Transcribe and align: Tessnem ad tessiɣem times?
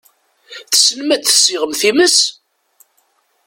Tessnem 0.71 1.09
ad 1.15 1.21
tessiɣem 1.23 1.73
times? 1.81 2.17